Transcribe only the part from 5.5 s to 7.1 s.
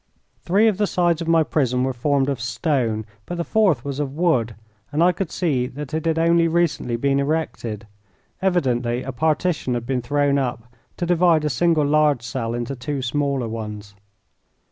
that it had only recently